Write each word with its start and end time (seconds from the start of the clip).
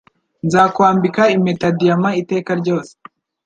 Nzakwambika 0.45 1.23
impeta 1.35 1.65
ya 1.69 1.75
Diyama 1.79 2.09
iteka 2.21 2.51
ryose 2.61 2.93